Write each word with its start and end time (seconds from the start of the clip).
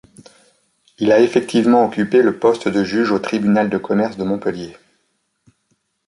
Il 0.97 1.11
a 1.11 1.19
effectivement 1.19 1.85
occupé 1.85 2.23
le 2.23 2.39
poste 2.39 2.67
de 2.67 2.83
juge 2.83 3.11
au 3.11 3.19
tribunal 3.19 3.69
de 3.69 3.77
commerce 3.77 4.17
de 4.17 4.23
Montpellier. 4.23 4.75